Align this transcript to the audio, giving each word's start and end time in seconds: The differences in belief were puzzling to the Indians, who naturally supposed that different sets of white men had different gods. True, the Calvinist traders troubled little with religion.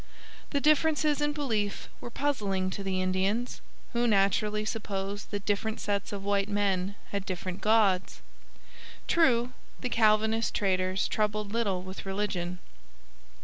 The 0.49 0.59
differences 0.59 1.21
in 1.21 1.31
belief 1.31 1.87
were 1.99 2.09
puzzling 2.09 2.71
to 2.71 2.81
the 2.81 3.03
Indians, 3.03 3.61
who 3.93 4.07
naturally 4.07 4.65
supposed 4.65 5.29
that 5.29 5.45
different 5.45 5.79
sets 5.79 6.11
of 6.11 6.23
white 6.23 6.49
men 6.49 6.95
had 7.11 7.23
different 7.23 7.61
gods. 7.61 8.21
True, 9.07 9.53
the 9.79 9.89
Calvinist 9.89 10.55
traders 10.55 11.07
troubled 11.07 11.53
little 11.53 11.83
with 11.83 12.03
religion. 12.03 12.57